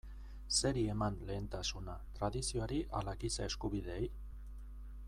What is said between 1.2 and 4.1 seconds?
lehentasuna, tradizioari ala giza eskubideei?